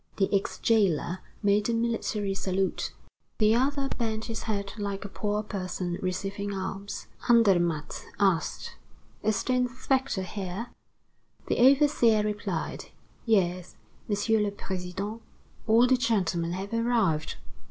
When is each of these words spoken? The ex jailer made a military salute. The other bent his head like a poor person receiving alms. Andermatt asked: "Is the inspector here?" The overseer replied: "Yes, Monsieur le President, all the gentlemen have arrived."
The 0.15 0.33
ex 0.35 0.57
jailer 0.57 1.19
made 1.43 1.69
a 1.69 1.75
military 1.75 2.33
salute. 2.33 2.91
The 3.37 3.53
other 3.53 3.87
bent 3.87 4.25
his 4.25 4.41
head 4.49 4.73
like 4.79 5.05
a 5.05 5.07
poor 5.07 5.43
person 5.43 5.99
receiving 6.01 6.55
alms. 6.55 7.05
Andermatt 7.29 8.03
asked: 8.19 8.77
"Is 9.21 9.43
the 9.43 9.53
inspector 9.53 10.23
here?" 10.23 10.71
The 11.45 11.59
overseer 11.59 12.23
replied: 12.23 12.85
"Yes, 13.27 13.75
Monsieur 14.09 14.39
le 14.39 14.49
President, 14.49 15.21
all 15.67 15.85
the 15.85 15.97
gentlemen 15.97 16.53
have 16.53 16.73
arrived." 16.73 17.35